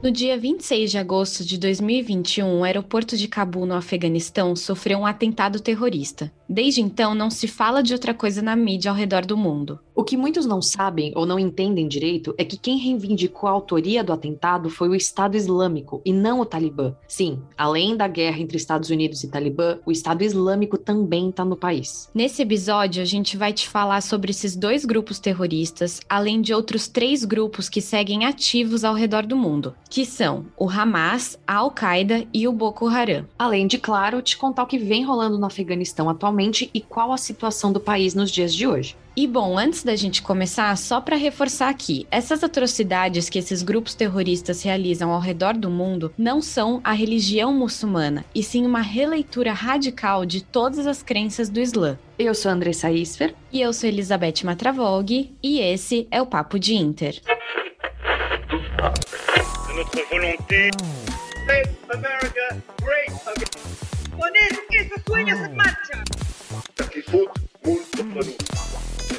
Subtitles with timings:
[0.00, 5.06] No dia 26 de agosto de 2021, o aeroporto de Cabul, no Afeganistão, sofreu um
[5.06, 6.32] atentado terrorista.
[6.48, 9.80] Desde então, não se fala de outra coisa na mídia ao redor do mundo.
[9.94, 14.02] O que muitos não sabem ou não entendem direito é que quem reivindicou a autoria
[14.04, 16.94] do atentado foi o Estado Islâmico e não o Talibã.
[17.08, 21.56] Sim, além da guerra entre Estados Unidos e Talibã, o Estado Islâmico também está no
[21.56, 22.08] país.
[22.14, 26.86] Nesse episódio, a gente vai te falar sobre esses dois grupos terroristas, além de outros
[26.86, 32.26] três grupos que seguem ativos ao redor do mundo, que são o Hamas, a Al-Qaeda
[32.32, 33.26] e o Boko Haram.
[33.38, 37.16] Além de, claro, te contar o que vem rolando no Afeganistão atualmente e qual a
[37.16, 38.96] situação do país nos dias de hoje.
[39.16, 43.92] E bom, antes da gente começar, só para reforçar aqui, essas atrocidades que esses grupos
[43.92, 49.52] terroristas realizam ao redor do mundo não são a religião muçulmana, e sim uma releitura
[49.52, 51.98] radical de todas as crenças do Islã.
[52.16, 53.34] Eu sou Andressa Isfer.
[53.52, 57.20] E eu sou Elizabeth Matravog, e esse é o Papo de Inter.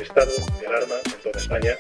[0.09, 1.78] Estado de alarma en toda España.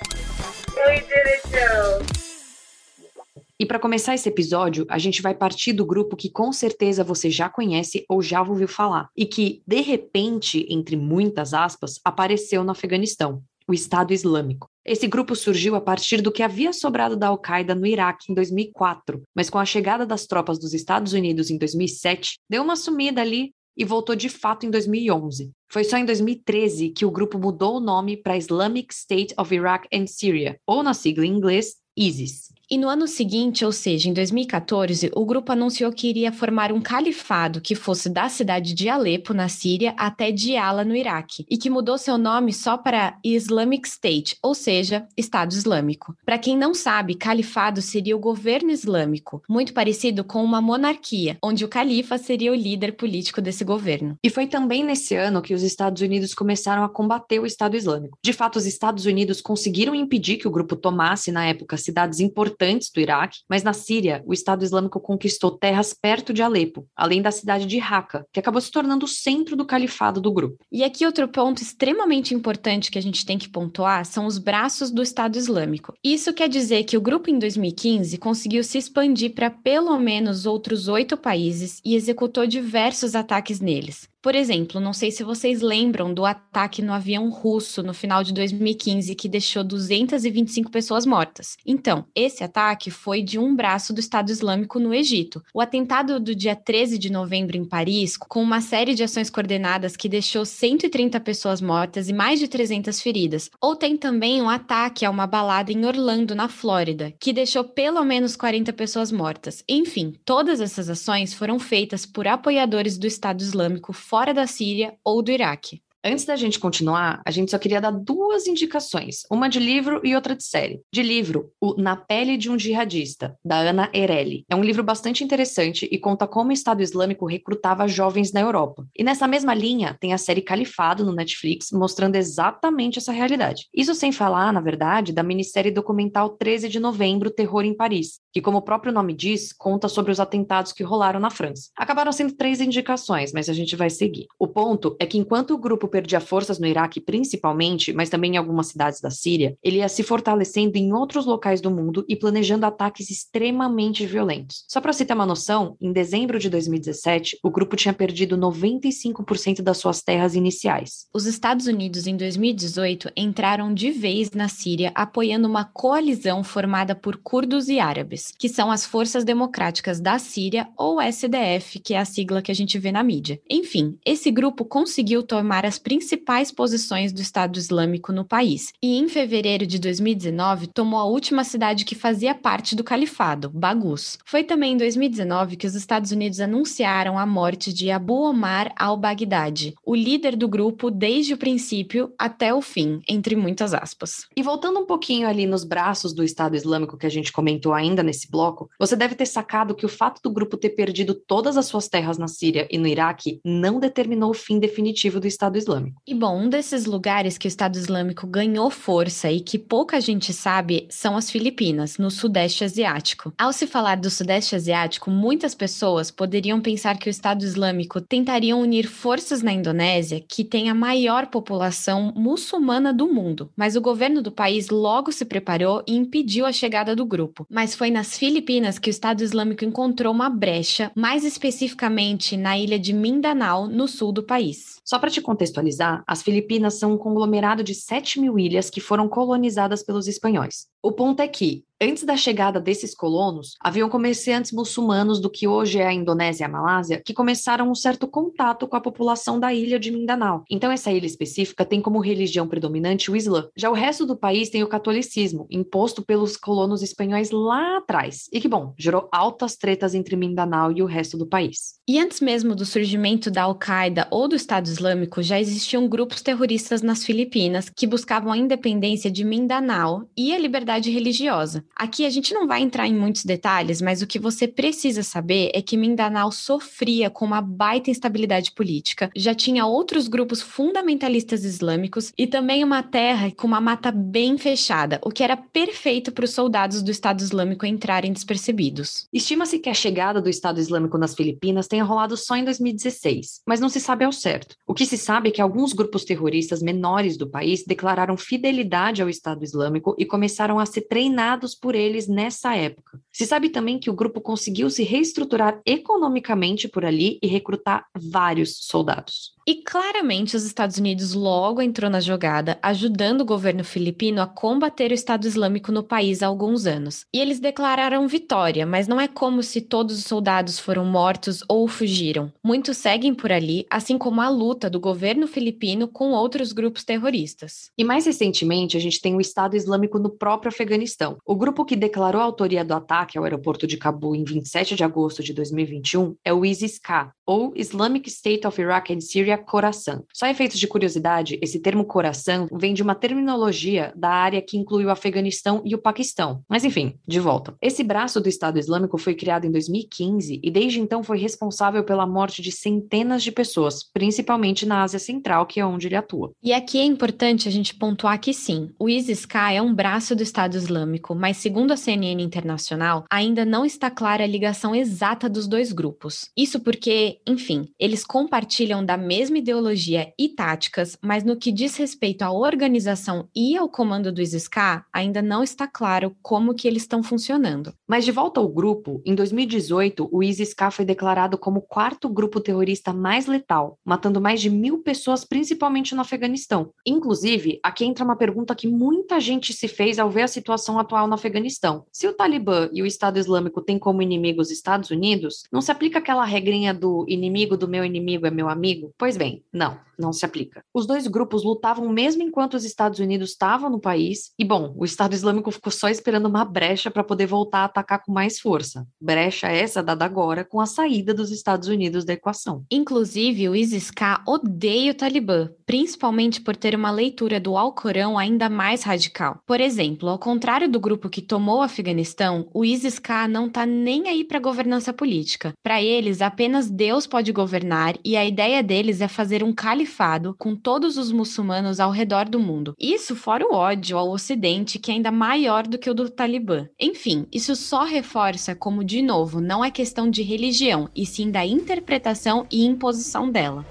[3.59, 7.29] E para começar esse episódio, a gente vai partir do grupo que com certeza você
[7.29, 12.71] já conhece ou já ouviu falar, e que, de repente, entre muitas aspas, apareceu no
[12.71, 14.67] Afeganistão, o Estado Islâmico.
[14.83, 19.21] Esse grupo surgiu a partir do que havia sobrado da Al-Qaeda no Iraque em 2004,
[19.35, 23.51] mas com a chegada das tropas dos Estados Unidos em 2007, deu uma sumida ali
[23.77, 25.51] e voltou de fato em 2011.
[25.71, 29.87] Foi só em 2013 que o grupo mudou o nome para Islamic State of Iraq
[29.93, 32.49] and Syria, ou na sigla em inglês, ISIS.
[32.71, 36.79] E no ano seguinte, ou seja, em 2014, o grupo anunciou que iria formar um
[36.79, 41.67] califado que fosse da cidade de Alepo, na Síria, até Diyala, no Iraque, e que
[41.67, 46.15] mudou seu nome só para Islamic State, ou seja, Estado Islâmico.
[46.23, 51.65] Para quem não sabe, califado seria o governo islâmico, muito parecido com uma monarquia, onde
[51.65, 54.15] o califa seria o líder político desse governo.
[54.23, 58.19] E foi também nesse ano que os Estados Unidos começaram a combater o Estado Islâmico.
[58.23, 62.58] De fato, os Estados Unidos conseguiram impedir que o grupo tomasse, na época, cidades importantes
[62.59, 67.21] importantes do Iraque, mas na Síria, o Estado Islâmico conquistou terras perto de Alepo, além
[67.21, 70.57] da cidade de Raqqa, que acabou se tornando o centro do califado do grupo.
[70.69, 74.91] E aqui outro ponto extremamente importante que a gente tem que pontuar são os braços
[74.91, 75.93] do Estado Islâmico.
[76.03, 80.89] Isso quer dizer que o grupo em 2015 conseguiu se expandir para pelo menos outros
[80.89, 84.08] oito países e executou diversos ataques neles.
[84.21, 88.33] Por exemplo, não sei se vocês lembram do ataque no avião russo no final de
[88.33, 91.55] 2015 que deixou 225 pessoas mortas.
[91.65, 95.41] Então, esse ataque foi de um braço do Estado Islâmico no Egito.
[95.53, 99.95] O atentado do dia 13 de novembro em Paris, com uma série de ações coordenadas
[99.95, 103.49] que deixou 130 pessoas mortas e mais de 300 feridas.
[103.61, 108.03] Ou tem também um ataque a uma balada em Orlando, na Flórida, que deixou pelo
[108.03, 109.63] menos 40 pessoas mortas.
[109.69, 115.21] Enfim, todas essas ações foram feitas por apoiadores do Estado Islâmico fora da Síria ou
[115.21, 115.83] do Iraque.
[116.01, 120.15] Antes da gente continuar, a gente só queria dar duas indicações, uma de livro e
[120.15, 120.79] outra de série.
[120.93, 124.45] De livro, o Na Pele de um Jihadista, da Ana Erelli.
[124.49, 128.87] É um livro bastante interessante e conta como o Estado Islâmico recrutava jovens na Europa.
[128.97, 133.67] E nessa mesma linha, tem a série Califado no Netflix, mostrando exatamente essa realidade.
[133.75, 138.39] Isso sem falar, na verdade, da minissérie documental 13 de novembro, Terror em Paris, que,
[138.39, 141.71] como o próprio nome diz, conta sobre os atentados que rolaram na França.
[141.75, 144.27] Acabaram sendo três indicações, mas a gente vai seguir.
[144.39, 148.37] O ponto é que enquanto o grupo perdia forças no Iraque principalmente, mas também em
[148.37, 152.65] algumas cidades da Síria, ele ia se fortalecendo em outros locais do mundo e planejando
[152.65, 154.63] ataques extremamente violentos.
[154.67, 159.61] Só para você ter uma noção, em dezembro de 2017, o grupo tinha perdido 95%
[159.61, 161.07] das suas terras iniciais.
[161.13, 167.17] Os Estados Unidos, em 2018, entraram de vez na Síria, apoiando uma coalizão formada por
[167.17, 172.05] curdos e árabes, que são as Forças Democráticas da Síria, ou SDF, que é a
[172.05, 173.39] sigla que a gente vê na mídia.
[173.49, 179.07] Enfim, esse grupo conseguiu tomar as principais posições do Estado Islâmico no país e, em
[179.07, 184.17] fevereiro de 2019, tomou a última cidade que fazia parte do califado, Bagus.
[184.25, 189.73] Foi também em 2019 que os Estados Unidos anunciaram a morte de Abu Omar al-Baghdadi,
[189.85, 194.27] o líder do grupo desde o princípio até o fim, entre muitas aspas.
[194.35, 198.03] E voltando um pouquinho ali nos braços do Estado Islâmico que a gente comentou ainda
[198.03, 201.67] nesse bloco, você deve ter sacado que o fato do grupo ter perdido todas as
[201.67, 205.68] suas terras na Síria e no Iraque não determinou o fim definitivo do Estado Islâmico
[205.69, 206.01] Islâmico.
[206.05, 210.33] E bom, um desses lugares que o Estado Islâmico ganhou força e que pouca gente
[210.33, 213.31] sabe são as Filipinas, no Sudeste Asiático.
[213.37, 218.55] Ao se falar do Sudeste Asiático, muitas pessoas poderiam pensar que o Estado Islâmico tentaria
[218.55, 223.51] unir forças na Indonésia, que tem a maior população muçulmana do mundo.
[223.55, 227.45] Mas o governo do país logo se preparou e impediu a chegada do grupo.
[227.49, 232.79] Mas foi nas Filipinas que o Estado Islâmico encontrou uma brecha, mais especificamente na ilha
[232.79, 234.78] de Mindanao, no sul do país.
[234.89, 239.07] Só para te contextualizar, as Filipinas são um conglomerado de 7 mil ilhas que foram
[239.07, 240.65] colonizadas pelos espanhóis.
[240.81, 245.77] O ponto é que, antes da chegada desses colonos, haviam comerciantes muçulmanos do que hoje
[245.77, 249.53] é a Indonésia e a Malásia que começaram um certo contato com a população da
[249.53, 250.43] ilha de Mindanao.
[250.49, 253.49] Então, essa ilha específica tem como religião predominante o Islã.
[253.55, 258.39] Já o resto do país tem o catolicismo, imposto pelos colonos espanhóis lá atrás, e
[258.39, 261.77] que, bom, gerou altas tretas entre Mindanao e o resto do país.
[261.87, 266.81] E antes mesmo do surgimento da Al-Qaeda ou do Estado Islâmico, já existiam grupos terroristas
[266.81, 271.65] nas Filipinas que buscavam a independência de Mindanao e a liberdade religiosa.
[271.75, 275.51] Aqui a gente não vai entrar em muitos detalhes, mas o que você precisa saber
[275.53, 282.13] é que Mindanao sofria com uma baita instabilidade política, já tinha outros grupos fundamentalistas islâmicos
[282.17, 286.31] e também uma terra com uma mata bem fechada, o que era perfeito para os
[286.31, 289.07] soldados do Estado Islâmico entrarem despercebidos.
[289.11, 293.59] Estima-se que a chegada do Estado Islâmico nas Filipinas tenha rolado só em 2016, mas
[293.59, 294.55] não se sabe ao certo.
[294.69, 299.09] O que se sabe é que alguns grupos terroristas menores do país declararam fidelidade ao
[299.09, 303.01] Estado Islâmico e começaram a ser treinados por eles nessa época.
[303.19, 308.55] Se sabe também que o grupo conseguiu se reestruturar economicamente por ali e recrutar vários
[308.61, 309.33] soldados.
[309.49, 314.91] E claramente os Estados Unidos logo entrou na jogada, ajudando o governo filipino a combater
[314.91, 317.03] o Estado Islâmico no país há alguns anos.
[317.11, 321.67] E eles declararam vitória, mas não é como se todos os soldados foram mortos ou
[321.67, 322.31] fugiram.
[322.43, 327.71] Muitos seguem por ali, assim como a luta do governo filipino com outros grupos terroristas.
[327.75, 331.17] E mais recentemente, a gente tem o Estado Islâmico no próprio Afeganistão.
[331.25, 334.83] O grupo que declarou a autoria do ataque ao aeroporto de Cabul em 27 de
[334.83, 340.01] agosto de 2021 é o ISIS-K, ou Islamic State of Iraq and Syria Khorasan.
[340.13, 344.83] Só efeitos de curiosidade, esse termo Khorasan vem de uma terminologia da área que inclui
[344.83, 346.43] o Afeganistão e o Paquistão.
[346.49, 347.55] Mas enfim, de volta.
[347.61, 352.07] Esse braço do Estado Islâmico foi criado em 2015 e desde então foi responsável pela
[352.07, 356.31] morte de centenas de pessoas, principalmente na Ásia Central, que é onde ele atua.
[356.41, 360.23] E aqui é importante a gente pontuar que sim, o ISIS-K é um braço do
[360.23, 365.47] Estado Islâmico, mas segundo a CNN Internacional, ainda não está clara a ligação exata dos
[365.47, 366.29] dois grupos.
[366.35, 372.23] Isso porque, enfim, eles compartilham da mesma ideologia e táticas, mas no que diz respeito
[372.23, 377.03] à organização e ao comando do ISIS-K, ainda não está claro como que eles estão
[377.03, 377.73] funcionando.
[377.87, 382.39] Mas de volta ao grupo, em 2018, o ISIS-K foi declarado como o quarto grupo
[382.39, 386.71] terrorista mais letal, matando mais de mil pessoas, principalmente no Afeganistão.
[386.85, 391.07] Inclusive, aqui entra uma pergunta que muita gente se fez ao ver a situação atual
[391.07, 391.85] no Afeganistão.
[391.91, 395.71] Se o Talibã e o Estado Islâmico têm como inimigo os Estados Unidos, não se
[395.71, 398.93] aplica aquela regrinha do inimigo do meu inimigo é meu amigo?
[398.97, 400.63] Pois bem, não, não se aplica.
[400.73, 404.85] Os dois grupos lutavam mesmo enquanto os Estados Unidos estavam no país, e bom, o
[404.85, 408.85] Estado Islâmico ficou só esperando uma brecha para poder voltar a atacar com mais força.
[409.01, 412.63] Brecha essa dada agora com a saída dos Estados Unidos da equação.
[412.71, 418.83] Inclusive, o ISIS-K odeia o Talibã, principalmente por ter uma leitura do Alcorão ainda mais
[418.83, 419.39] radical.
[419.45, 424.07] Por exemplo, ao contrário do grupo que tomou o Afeganistão, o ISIS-K não tá nem
[424.07, 425.53] aí para governança política.
[425.63, 429.53] Para eles, apenas Deus pode governar e a ideia deles é fazer um
[429.89, 432.75] califado com todos os muçulmanos ao redor do mundo.
[432.79, 436.67] Isso fora o ódio ao Ocidente, que é ainda maior do que o do Talibã.
[436.79, 441.45] Enfim, isso só reforça como, de novo, não é questão de religião, e sim da
[441.45, 443.65] interpretação e imposição dela.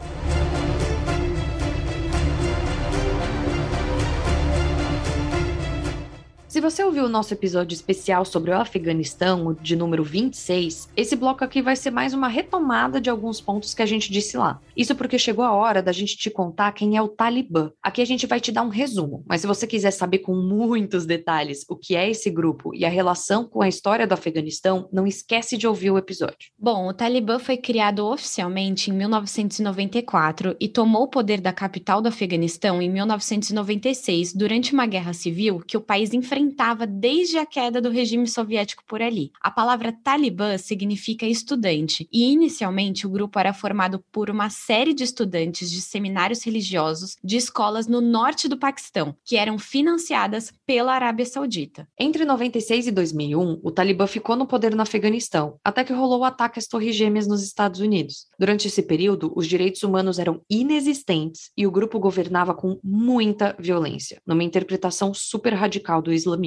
[6.59, 11.45] Se você ouviu o nosso episódio especial sobre o Afeganistão, de número 26, esse bloco
[11.45, 14.61] aqui vai ser mais uma retomada de alguns pontos que a gente disse lá.
[14.77, 17.71] Isso porque chegou a hora da gente te contar quem é o Talibã.
[17.81, 21.07] Aqui a gente vai te dar um resumo, mas se você quiser saber com muitos
[21.07, 25.07] detalhes o que é esse grupo e a relação com a história do Afeganistão, não
[25.07, 26.51] esquece de ouvir o episódio.
[26.59, 32.09] Bom, o Talibã foi criado oficialmente em 1994 e tomou o poder da capital do
[32.09, 36.48] Afeganistão em 1996 durante uma guerra civil que o país enfrentou
[36.87, 39.31] desde a queda do regime soviético por ali.
[39.41, 45.05] A palavra Talibã significa estudante, e inicialmente o grupo era formado por uma série de
[45.05, 51.27] estudantes de seminários religiosos de escolas no norte do Paquistão, que eram financiadas pela Arábia
[51.27, 51.89] Saudita.
[51.99, 56.25] Entre 96 e 2001, o Talibã ficou no poder no Afeganistão, até que rolou o
[56.25, 58.27] ataque às Torres Gêmeas nos Estados Unidos.
[58.39, 64.21] Durante esse período, os direitos humanos eram inexistentes e o grupo governava com muita violência,
[64.27, 66.38] numa interpretação super radical do islamismo.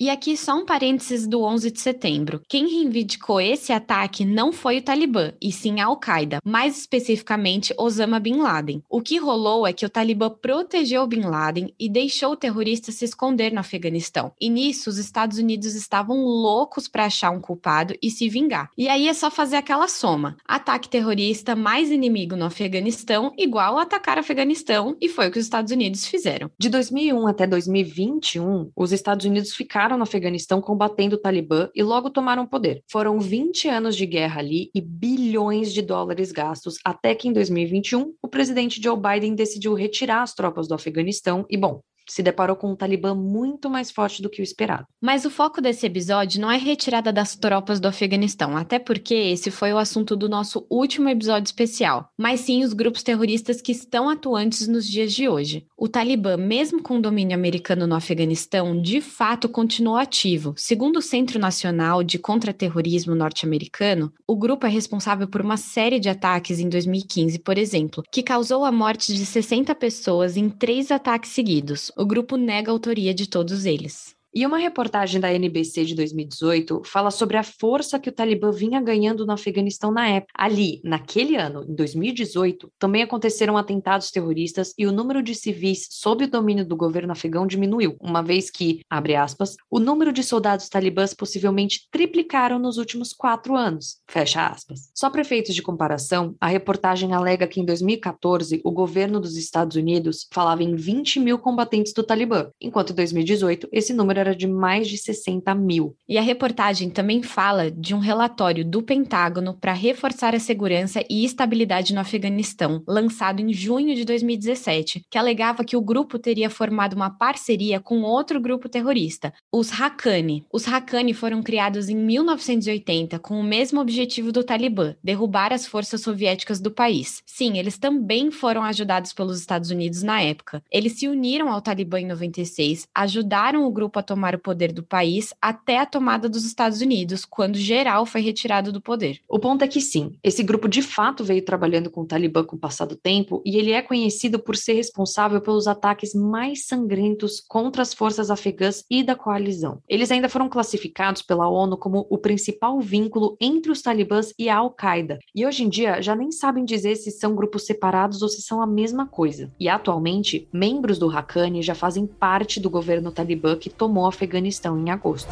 [0.00, 2.40] E aqui só um parênteses do 11 de setembro.
[2.48, 8.18] Quem reivindicou esse ataque não foi o Talibã, e sim a Al-Qaeda, mais especificamente Osama
[8.18, 8.82] Bin Laden.
[8.90, 13.04] O que rolou é que o Talibã protegeu Bin Laden e deixou o terrorista se
[13.04, 14.32] esconder no Afeganistão.
[14.40, 18.70] E nisso, os Estados Unidos estavam loucos para achar um culpado e se vingar.
[18.76, 24.18] E aí é só fazer aquela soma: ataque terrorista mais inimigo no Afeganistão igual atacar
[24.18, 26.50] Afeganistão, e foi o que os Estados Unidos fizeram.
[26.58, 32.10] De 2001 até 2021, os Estados Unidos ficaram no Afeganistão combatendo o Talibã e logo
[32.10, 32.82] tomaram poder.
[32.90, 38.14] Foram 20 anos de guerra ali e bilhões de dólares gastos, até que em 2021
[38.22, 42.70] o presidente Joe Biden decidiu retirar as tropas do Afeganistão e, bom, se deparou com
[42.70, 44.86] um Talibã muito mais forte do que o esperado.
[45.00, 49.50] Mas o foco desse episódio não é retirada das tropas do Afeganistão, até porque esse
[49.50, 54.08] foi o assunto do nosso último episódio especial, mas sim os grupos terroristas que estão
[54.08, 55.66] atuantes nos dias de hoje.
[55.76, 60.54] O Talibã, mesmo com domínio americano no Afeganistão, de fato continuou ativo.
[60.56, 66.08] Segundo o Centro Nacional de Contra-Terrorismo norte-americano, o grupo é responsável por uma série de
[66.08, 71.30] ataques em 2015, por exemplo, que causou a morte de 60 pessoas em três ataques
[71.30, 71.90] seguidos.
[71.96, 74.13] O grupo nega a autoria de todos eles.
[74.36, 78.80] E uma reportagem da NBC de 2018 fala sobre a força que o Talibã vinha
[78.80, 80.32] ganhando no Afeganistão na época.
[80.36, 86.24] Ali, naquele ano, em 2018, também aconteceram atentados terroristas e o número de civis sob
[86.24, 90.68] o domínio do governo afegão diminuiu, uma vez que, abre aspas, o número de soldados
[90.68, 94.90] talibãs possivelmente triplicaram nos últimos quatro anos, fecha aspas.
[94.92, 99.76] Só para efeitos de comparação, a reportagem alega que em 2014 o governo dos Estados
[99.76, 104.46] Unidos falava em 20 mil combatentes do Talibã, enquanto em 2018 esse número era de
[104.46, 105.96] mais de 60 mil.
[106.08, 111.24] E a reportagem também fala de um relatório do Pentágono para reforçar a segurança e
[111.24, 116.94] estabilidade no Afeganistão, lançado em junho de 2017, que alegava que o grupo teria formado
[116.94, 120.44] uma parceria com outro grupo terrorista, os Haqqani.
[120.52, 126.00] Os Haqqani foram criados em 1980 com o mesmo objetivo do Talibã, derrubar as forças
[126.00, 127.22] soviéticas do país.
[127.26, 130.62] Sim, eles também foram ajudados pelos Estados Unidos na época.
[130.70, 134.84] Eles se uniram ao Talibã em 96, ajudaram o grupo a tomar o poder do
[134.84, 139.18] país até a tomada dos Estados Unidos, quando geral foi retirado do poder.
[139.28, 142.54] O ponto é que sim, esse grupo de fato veio trabalhando com o Talibã com
[142.54, 147.40] o passar do tempo e ele é conhecido por ser responsável pelos ataques mais sangrentos
[147.40, 149.80] contra as forças afegãs e da coalizão.
[149.88, 154.58] Eles ainda foram classificados pela ONU como o principal vínculo entre os talibãs e a
[154.58, 158.42] Al-Qaeda, e hoje em dia já nem sabem dizer se são grupos separados ou se
[158.42, 159.50] são a mesma coisa.
[159.58, 164.78] E atualmente, membros do Haqqani já fazem parte do governo talibã que tomou o Afeganistão
[164.78, 165.30] em agosto.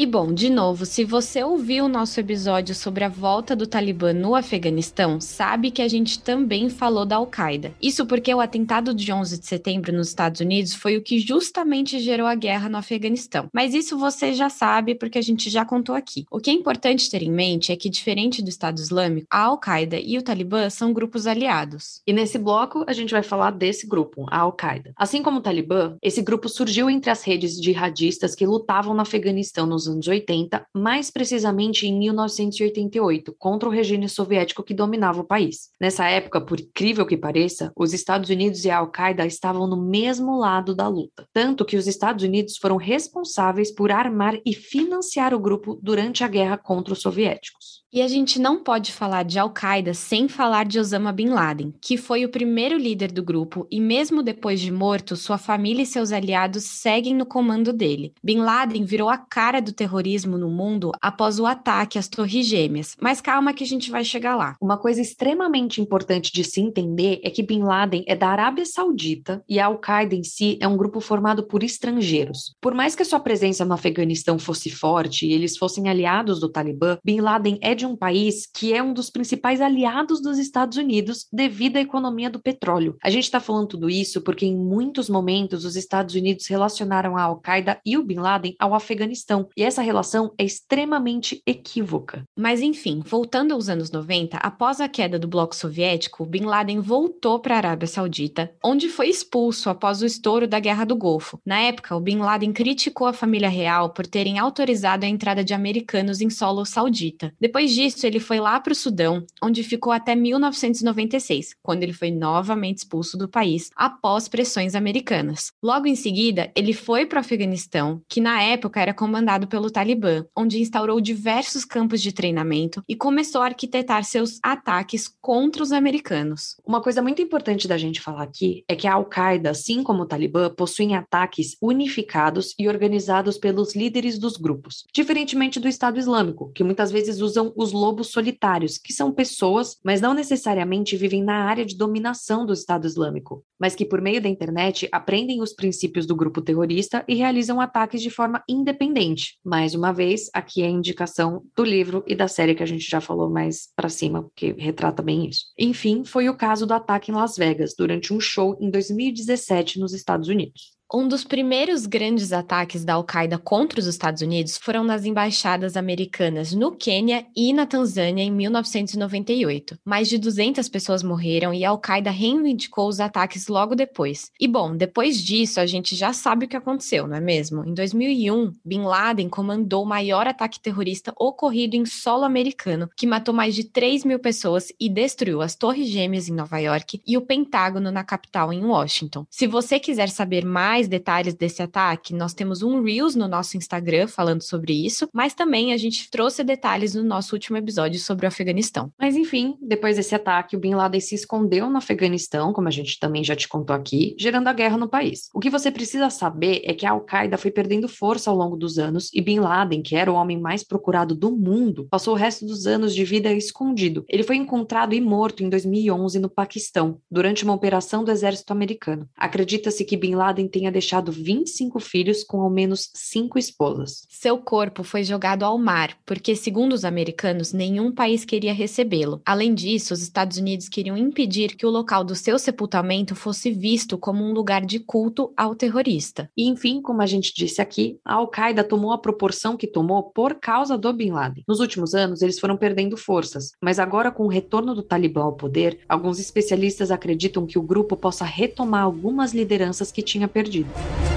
[0.00, 4.14] E bom, de novo, se você ouviu o nosso episódio sobre a volta do Talibã
[4.14, 7.74] no Afeganistão, sabe que a gente também falou da Al-Qaeda.
[7.82, 12.00] Isso porque o atentado de 11 de setembro nos Estados Unidos foi o que justamente
[12.00, 13.50] gerou a guerra no Afeganistão.
[13.52, 16.24] Mas isso você já sabe porque a gente já contou aqui.
[16.30, 20.00] O que é importante ter em mente é que, diferente do Estado Islâmico, a Al-Qaeda
[20.00, 22.00] e o Talibã são grupos aliados.
[22.06, 24.94] E nesse bloco, a gente vai falar desse grupo, a Al-Qaeda.
[24.96, 29.66] Assim como o Talibã, esse grupo surgiu entre as redes jihadistas que lutavam no Afeganistão
[29.66, 35.70] nos anos 80, mais precisamente em 1988, contra o regime soviético que dominava o país.
[35.80, 40.38] Nessa época, por incrível que pareça, os Estados Unidos e a Al-Qaeda estavam no mesmo
[40.38, 45.38] lado da luta, tanto que os Estados Unidos foram responsáveis por armar e financiar o
[45.38, 47.80] grupo durante a guerra contra os soviéticos.
[47.92, 51.96] E a gente não pode falar de Al-Qaeda sem falar de Osama Bin Laden, que
[51.96, 56.12] foi o primeiro líder do grupo e, mesmo depois de morto, sua família e seus
[56.12, 58.12] aliados seguem no comando dele.
[58.22, 62.94] Bin Laden virou a cara do terrorismo no mundo após o ataque às Torres Gêmeas,
[63.00, 64.54] mas calma que a gente vai chegar lá.
[64.60, 69.42] Uma coisa extremamente importante de se entender é que Bin Laden é da Arábia Saudita
[69.48, 72.54] e a Al-Qaeda em si é um grupo formado por estrangeiros.
[72.60, 76.50] Por mais que a sua presença no Afeganistão fosse forte e eles fossem aliados do
[76.50, 80.76] Talibã, Bin Laden é de um país que é um dos principais aliados dos Estados
[80.76, 82.98] Unidos devido à economia do petróleo.
[83.02, 87.22] A gente está falando tudo isso porque em muitos momentos os Estados Unidos relacionaram a
[87.22, 89.48] Al-Qaeda e o Bin Laden ao Afeganistão.
[89.56, 92.24] E essa relação é extremamente equívoca.
[92.36, 97.38] Mas enfim, voltando aos anos 90, após a queda do bloco soviético, Bin Laden voltou
[97.38, 101.38] para a Arábia Saudita, onde foi expulso após o estouro da Guerra do Golfo.
[101.46, 105.54] Na época, o Bin Laden criticou a família real por terem autorizado a entrada de
[105.54, 107.32] americanos em solo saudita.
[107.40, 112.10] Depois disso, ele foi lá para o Sudão, onde ficou até 1996, quando ele foi
[112.10, 115.52] novamente expulso do país após pressões americanas.
[115.62, 120.24] Logo em seguida, ele foi para o Afeganistão, que na época era comandado pelo Talibã,
[120.36, 126.54] onde instaurou diversos campos de treinamento e começou a arquitetar seus ataques contra os americanos.
[126.64, 130.06] Uma coisa muito importante da gente falar aqui é que a Al-Qaeda, assim como o
[130.06, 136.62] Talibã, possuem ataques unificados e organizados pelos líderes dos grupos, diferentemente do Estado Islâmico, que
[136.62, 141.64] muitas vezes usam os lobos solitários, que são pessoas, mas não necessariamente vivem na área
[141.64, 146.14] de dominação do Estado Islâmico, mas que por meio da internet aprendem os princípios do
[146.14, 149.38] grupo terrorista e realizam ataques de forma independente.
[149.50, 152.88] Mais uma vez, aqui é a indicação do livro e da série que a gente
[152.88, 155.46] já falou mais para cima, que retrata bem isso.
[155.58, 159.92] Enfim, foi o caso do ataque em Las Vegas, durante um show em 2017 nos
[159.92, 160.78] Estados Unidos.
[160.92, 166.52] Um dos primeiros grandes ataques da Al-Qaeda contra os Estados Unidos foram nas embaixadas americanas
[166.52, 169.78] no Quênia e na Tanzânia em 1998.
[169.84, 174.32] Mais de 200 pessoas morreram e a Al-Qaeda reivindicou os ataques logo depois.
[174.40, 177.64] E bom, depois disso a gente já sabe o que aconteceu, não é mesmo?
[177.64, 183.32] Em 2001, Bin Laden comandou o maior ataque terrorista ocorrido em solo americano, que matou
[183.32, 187.22] mais de 3 mil pessoas e destruiu as Torres Gêmeas em Nova York e o
[187.22, 189.24] Pentágono na capital em Washington.
[189.30, 193.54] Se você quiser saber mais mais detalhes desse ataque, nós temos um Reels no nosso
[193.54, 198.24] Instagram falando sobre isso, mas também a gente trouxe detalhes no nosso último episódio sobre
[198.24, 198.90] o Afeganistão.
[198.98, 202.98] Mas enfim, depois desse ataque, o Bin Laden se escondeu no Afeganistão, como a gente
[202.98, 205.28] também já te contou aqui, gerando a guerra no país.
[205.34, 208.78] O que você precisa saber é que a Al-Qaeda foi perdendo força ao longo dos
[208.78, 212.46] anos e Bin Laden, que era o homem mais procurado do mundo, passou o resto
[212.46, 214.02] dos anos de vida escondido.
[214.08, 219.06] Ele foi encontrado e morto em 2011 no Paquistão, durante uma operação do exército americano.
[219.14, 224.06] Acredita-se que Bin Laden tenha deixado 25 filhos com ao menos cinco esposas.
[224.08, 229.20] Seu corpo foi jogado ao mar, porque, segundo os americanos, nenhum país queria recebê-lo.
[229.24, 233.98] Além disso, os Estados Unidos queriam impedir que o local do seu sepultamento fosse visto
[233.98, 236.30] como um lugar de culto ao terrorista.
[236.36, 240.34] E, enfim, como a gente disse aqui, a Al-Qaeda tomou a proporção que tomou por
[240.34, 241.44] causa do Bin Laden.
[241.48, 245.32] Nos últimos anos, eles foram perdendo forças, mas agora, com o retorno do Talibã ao
[245.32, 251.09] poder, alguns especialistas acreditam que o grupo possa retomar algumas lideranças que tinha perdido perdido.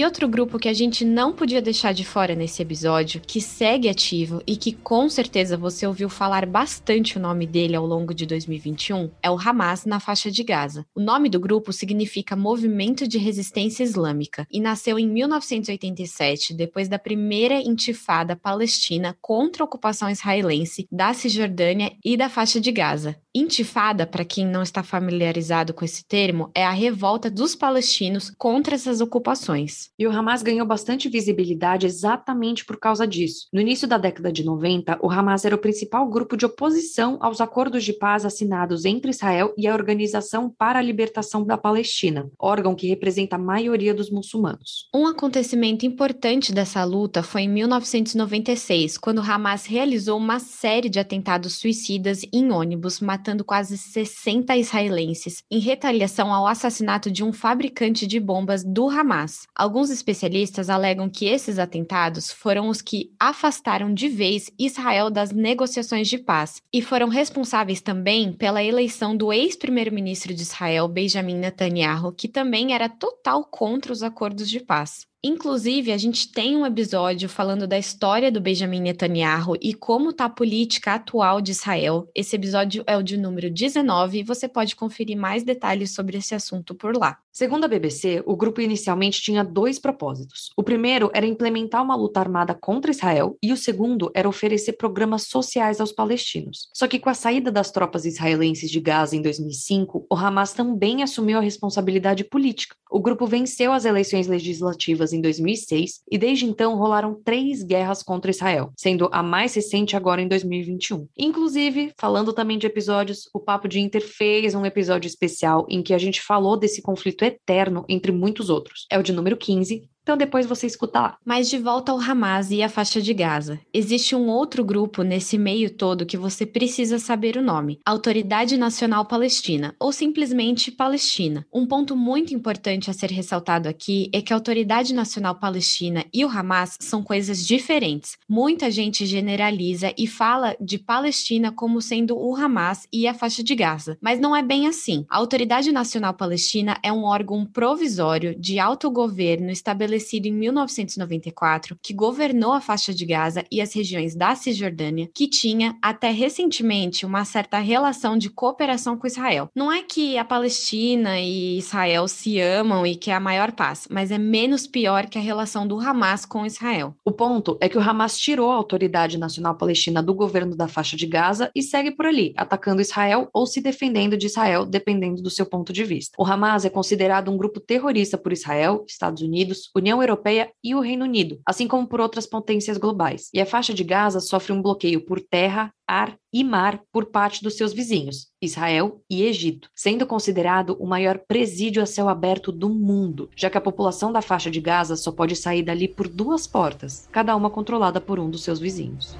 [0.00, 3.86] E outro grupo que a gente não podia deixar de fora nesse episódio, que segue
[3.86, 8.24] ativo e que com certeza você ouviu falar bastante o nome dele ao longo de
[8.24, 10.86] 2021, é o Hamas na faixa de Gaza.
[10.94, 16.98] O nome do grupo significa Movimento de Resistência Islâmica e nasceu em 1987, depois da
[16.98, 23.20] primeira intifada palestina contra a ocupação israelense da Cisjordânia e da faixa de Gaza.
[23.34, 28.74] Intifada, para quem não está familiarizado com esse termo, é a revolta dos palestinos contra
[28.74, 29.89] essas ocupações.
[29.98, 33.46] E o Hamas ganhou bastante visibilidade exatamente por causa disso.
[33.52, 37.40] No início da década de 90, o Hamas era o principal grupo de oposição aos
[37.40, 42.74] acordos de paz assinados entre Israel e a Organização para a Libertação da Palestina, órgão
[42.74, 44.88] que representa a maioria dos muçulmanos.
[44.94, 50.98] Um acontecimento importante dessa luta foi em 1996, quando o Hamas realizou uma série de
[50.98, 58.06] atentados suicidas em ônibus, matando quase 60 israelenses, em retaliação ao assassinato de um fabricante
[58.06, 59.46] de bombas do Hamas.
[59.54, 66.08] Alguns especialistas alegam que esses atentados foram os que afastaram de vez Israel das negociações
[66.08, 72.28] de paz e foram responsáveis também pela eleição do ex-primeiro-ministro de Israel, Benjamin Netanyahu, que
[72.28, 75.09] também era total contra os acordos de paz.
[75.22, 80.24] Inclusive, a gente tem um episódio falando da história do Benjamin Netanyahu e como está
[80.24, 82.08] a política atual de Israel.
[82.14, 86.34] Esse episódio é o de número 19 e você pode conferir mais detalhes sobre esse
[86.34, 87.18] assunto por lá.
[87.30, 90.50] Segundo a BBC, o grupo inicialmente tinha dois propósitos.
[90.56, 95.24] O primeiro era implementar uma luta armada contra Israel e o segundo era oferecer programas
[95.24, 96.68] sociais aos palestinos.
[96.74, 101.02] Só que com a saída das tropas israelenses de Gaza em 2005, o Hamas também
[101.02, 102.74] assumiu a responsabilidade política.
[102.90, 108.30] O grupo venceu as eleições legislativas em 2006 e desde então rolaram três guerras contra
[108.30, 111.06] Israel, sendo a mais recente agora em 2021.
[111.16, 115.94] Inclusive, falando também de episódios, o Papo de Inter fez um episódio especial em que
[115.94, 118.86] a gente falou desse conflito eterno entre muitos outros.
[118.90, 121.16] É o de número 15, Então depois você escuta lá.
[121.24, 123.60] Mas de volta ao Hamas e à faixa de Gaza.
[123.72, 129.04] Existe um outro grupo nesse meio todo que você precisa saber o nome: Autoridade Nacional
[129.04, 131.46] Palestina, ou simplesmente Palestina.
[131.54, 136.24] Um ponto muito importante a ser ressaltado aqui é que a Autoridade Nacional Palestina e
[136.24, 138.18] o Hamas são coisas diferentes.
[138.28, 143.54] Muita gente generaliza e fala de Palestina como sendo o Hamas e a faixa de
[143.54, 145.06] Gaza, mas não é bem assim.
[145.08, 152.52] A Autoridade Nacional Palestina é um órgão provisório de autogoverno estabelecido em 1994 que governou
[152.52, 157.58] a faixa de Gaza e as regiões da Cisjordânia, que tinha até recentemente uma certa
[157.58, 159.48] relação de cooperação com Israel.
[159.54, 163.86] Não é que a Palestina e Israel se amam e que é a maior paz,
[163.90, 166.94] mas é menos pior que a relação do Hamas com Israel.
[167.04, 170.96] O ponto é que o Hamas tirou a Autoridade Nacional Palestina do governo da faixa
[170.96, 175.30] de Gaza e segue por ali, atacando Israel ou se defendendo de Israel, dependendo do
[175.30, 176.14] seu ponto de vista.
[176.18, 180.80] O Hamas é considerado um grupo terrorista por Israel, Estados Unidos, União Europeia e o
[180.80, 183.28] Reino Unido, assim como por outras potências globais.
[183.34, 187.42] E a faixa de Gaza sofre um bloqueio por terra, ar e mar por parte
[187.42, 192.68] dos seus vizinhos, Israel e Egito, sendo considerado o maior presídio a céu aberto do
[192.68, 196.46] mundo, já que a população da faixa de Gaza só pode sair dali por duas
[196.46, 199.16] portas, cada uma controlada por um dos seus vizinhos.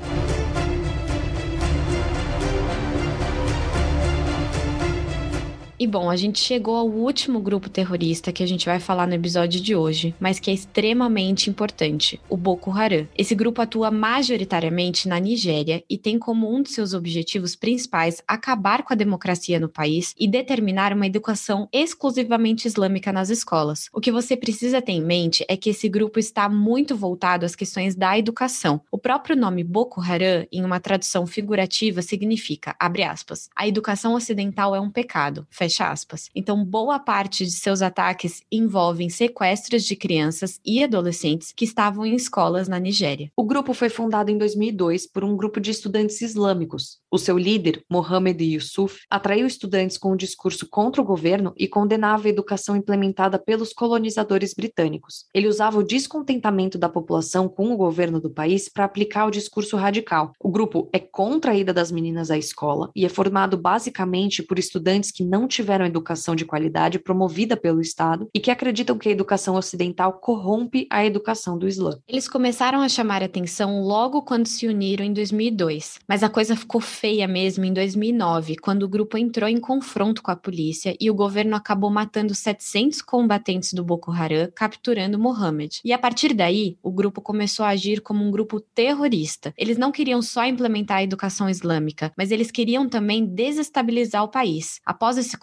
[5.81, 9.15] E bom, a gente chegou ao último grupo terrorista que a gente vai falar no
[9.15, 13.09] episódio de hoje, mas que é extremamente importante, o Boko Haram.
[13.17, 18.83] Esse grupo atua majoritariamente na Nigéria e tem como um de seus objetivos principais acabar
[18.83, 23.89] com a democracia no país e determinar uma educação exclusivamente islâmica nas escolas.
[23.91, 27.57] O que você precisa ter em mente é que esse grupo está muito voltado às
[27.57, 28.83] questões da educação.
[28.93, 34.77] O próprio nome Boko Haram, em uma tradução figurativa, significa, abre aspas, a educação ocidental
[34.77, 36.29] é um pecado, fecha fecha aspas.
[36.35, 42.15] Então, boa parte de seus ataques envolvem sequestros de crianças e adolescentes que estavam em
[42.15, 43.31] escolas na Nigéria.
[43.37, 46.99] O grupo foi fundado em 2002 por um grupo de estudantes islâmicos.
[47.11, 52.27] O seu líder, Mohamed Yusuf, atraiu estudantes com um discurso contra o governo e condenava
[52.27, 55.27] a educação implementada pelos colonizadores britânicos.
[55.33, 59.77] Ele usava o descontentamento da população com o governo do país para aplicar o discurso
[59.77, 60.33] radical.
[60.41, 64.59] O grupo é contra a ida das meninas à escola e é formado basicamente por
[64.59, 69.13] estudantes que não tiveram educação de qualidade promovida pelo Estado e que acreditam que a
[69.13, 71.99] educação ocidental corrompe a educação do Islã.
[72.09, 76.81] Eles começaram a chamar atenção logo quando se uniram em 2002, mas a coisa ficou
[76.81, 81.15] feia mesmo em 2009, quando o grupo entrou em confronto com a polícia e o
[81.15, 85.81] governo acabou matando 700 combatentes do Boko Haram, capturando Mohammed.
[85.85, 89.53] E a partir daí, o grupo começou a agir como um grupo terrorista.
[89.57, 94.81] Eles não queriam só implementar a educação islâmica, mas eles queriam também desestabilizar o país.
[94.85, 95.37] Após esse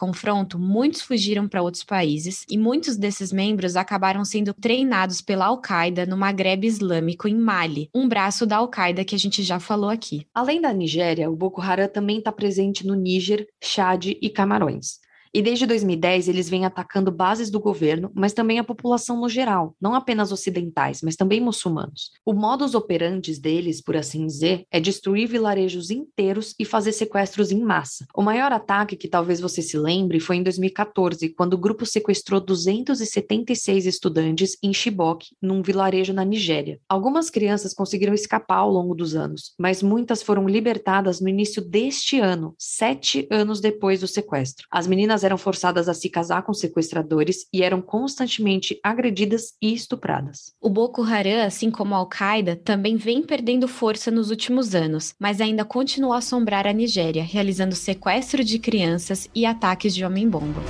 [0.60, 6.18] muitos fugiram para outros países e muitos desses membros acabaram sendo treinados pela Al-Qaeda no
[6.18, 10.28] Maghreb Islâmico em Mali, um braço da Al-Qaeda que a gente já falou aqui.
[10.34, 15.00] Além da Nigéria, o Boko Haram também está presente no Níger, Chad e Camarões.
[15.34, 19.76] E desde 2010 eles vêm atacando bases do governo, mas também a população no geral,
[19.82, 22.12] não apenas ocidentais, mas também muçulmanos.
[22.26, 27.62] O modus operandi deles, por assim dizer, é destruir vilarejos inteiros e fazer sequestros em
[27.62, 28.06] massa.
[28.16, 32.40] O maior ataque que talvez você se lembre foi em 2014, quando o grupo sequestrou
[32.40, 36.80] 276 estudantes em Chibok, num vilarejo na Nigéria.
[36.88, 42.20] Algumas crianças conseguiram escapar ao longo dos anos, mas muitas foram libertadas no início deste
[42.20, 44.66] ano, sete anos depois do sequestro.
[44.72, 50.54] As meninas eram forçadas a se casar com sequestradores e eram constantemente agredidas e estupradas.
[50.62, 55.40] O Boko Haram, assim como a Al-Qaeda, também vem perdendo força nos últimos anos, mas
[55.40, 60.62] ainda continua a assombrar a Nigéria, realizando sequestro de crianças e ataques de homem-bomba.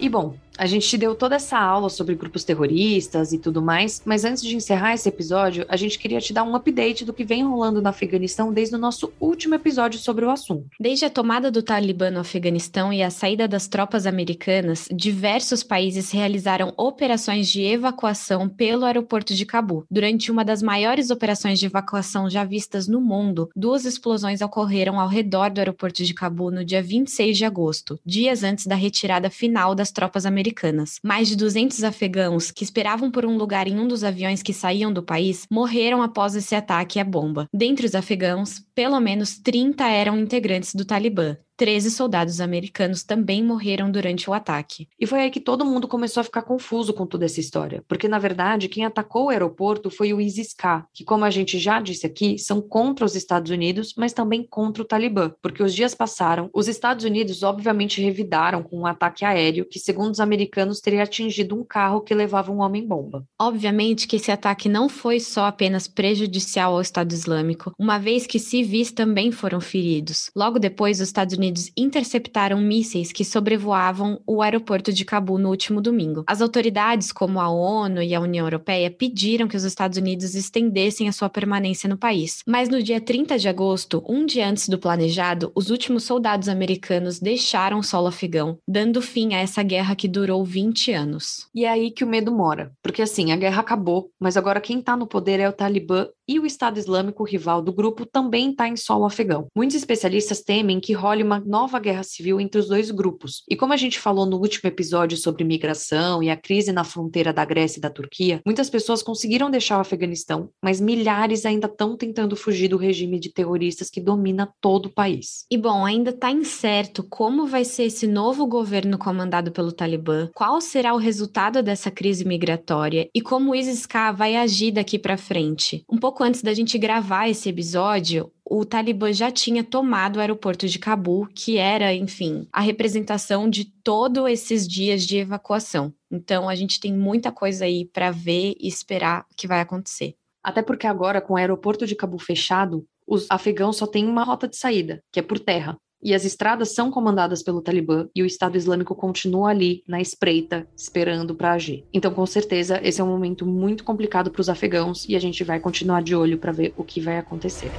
[0.00, 4.02] E bom, a gente te deu toda essa aula sobre grupos terroristas e tudo mais,
[4.04, 7.24] mas antes de encerrar esse episódio, a gente queria te dar um update do que
[7.24, 10.66] vem rolando no Afeganistão desde o nosso último episódio sobre o assunto.
[10.78, 16.10] Desde a tomada do Talibã no Afeganistão e a saída das tropas americanas, diversos países
[16.10, 19.84] realizaram operações de evacuação pelo aeroporto de Cabu.
[19.90, 25.08] Durante uma das maiores operações de evacuação já vistas no mundo, duas explosões ocorreram ao
[25.08, 29.74] redor do aeroporto de Cabu no dia 26 de agosto, dias antes da retirada final
[29.74, 30.98] das tropas americanas americanas.
[31.02, 34.92] Mais de 200 afegãos que esperavam por um lugar em um dos aviões que saíam
[34.92, 37.48] do país morreram após esse ataque à bomba.
[37.52, 41.36] Dentre os afegãos, pelo menos 30 eram integrantes do Talibã.
[41.56, 44.88] 13 soldados americanos também morreram durante o ataque.
[44.98, 48.08] E foi aí que todo mundo começou a ficar confuso com toda essa história, porque
[48.08, 52.06] na verdade quem atacou o aeroporto foi o ISIS-K, que como a gente já disse
[52.06, 56.50] aqui, são contra os Estados Unidos, mas também contra o Talibã, porque os dias passaram,
[56.52, 61.54] os Estados Unidos obviamente revidaram com um ataque aéreo que, segundo os americanos, teria atingido
[61.54, 63.24] um carro que levava um homem-bomba.
[63.40, 68.38] Obviamente que esse ataque não foi só apenas prejudicial ao Estado Islâmico, uma vez que
[68.38, 70.30] civis também foram feridos.
[70.34, 71.43] Logo depois, os Estados Unidos
[71.76, 76.24] interceptaram mísseis que sobrevoavam o aeroporto de Cabul no último domingo.
[76.26, 81.08] As autoridades, como a ONU e a União Europeia, pediram que os Estados Unidos estendessem
[81.08, 82.42] a sua permanência no país.
[82.46, 87.18] Mas no dia 30 de agosto, um dia antes do planejado, os últimos soldados americanos
[87.18, 91.46] deixaram o solo afegão, dando fim a essa guerra que durou 20 anos.
[91.54, 94.80] E é aí que o medo mora, porque assim, a guerra acabou, mas agora quem
[94.80, 98.66] tá no poder é o Talibã e o Estado Islâmico, rival do grupo, também está
[98.66, 99.46] em solo afegão.
[99.54, 103.42] Muitos especialistas temem que role uma nova guerra civil entre os dois grupos.
[103.48, 107.32] E como a gente falou no último episódio sobre migração e a crise na fronteira
[107.32, 111.96] da Grécia e da Turquia, muitas pessoas conseguiram deixar o Afeganistão, mas milhares ainda estão
[111.96, 115.44] tentando fugir do regime de terroristas que domina todo o país.
[115.50, 120.60] E bom, ainda está incerto como vai ser esse novo governo comandado pelo Talibã, qual
[120.60, 125.84] será o resultado dessa crise migratória e como o ISIS-K vai agir daqui para frente.
[125.90, 130.68] Um pouco antes da gente gravar esse episódio, o Talibã já tinha tomado o aeroporto
[130.68, 135.92] de Cabul, que era, enfim, a representação de todos esses dias de evacuação.
[136.10, 140.14] Então, a gente tem muita coisa aí para ver e esperar que vai acontecer.
[140.42, 144.46] Até porque agora, com o aeroporto de Cabul fechado, os afegãos só têm uma rota
[144.46, 148.26] de saída, que é por terra e as estradas são comandadas pelo Talibã e o
[148.26, 151.86] Estado Islâmico continua ali na espreita, esperando para agir.
[151.94, 155.42] Então, com certeza, esse é um momento muito complicado para os afegãos e a gente
[155.42, 157.70] vai continuar de olho para ver o que vai acontecer.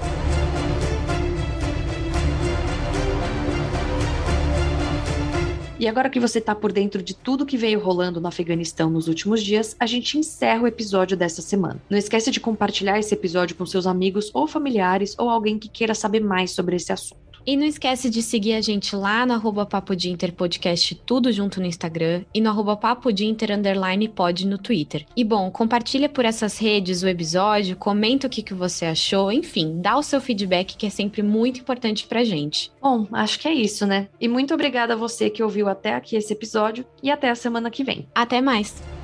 [5.77, 9.09] E agora que você está por dentro de tudo que veio rolando no Afeganistão nos
[9.09, 11.81] últimos dias, a gente encerra o episódio dessa semana.
[11.89, 15.93] Não esqueça de compartilhar esse episódio com seus amigos ou familiares ou alguém que queira
[15.93, 17.24] saber mais sobre esse assunto.
[17.45, 21.31] E não esquece de seguir a gente lá no arroba Papo de Inter Podcast, tudo
[21.31, 25.05] junto no Instagram, e no arroba Papo de Inter Underline Pod no Twitter.
[25.15, 29.79] E bom, compartilha por essas redes o episódio, comenta o que, que você achou, enfim,
[29.79, 32.71] dá o seu feedback que é sempre muito importante pra gente.
[32.81, 34.07] Bom, acho que é isso, né?
[34.19, 37.69] E muito obrigada a você que ouviu até aqui esse episódio e até a semana
[37.69, 38.07] que vem.
[38.15, 38.94] Até mais!